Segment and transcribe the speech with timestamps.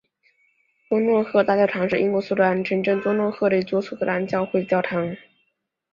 [0.89, 5.15] 多诺赫大教堂是英国苏格兰城镇多诺赫的一座苏格兰教会教堂。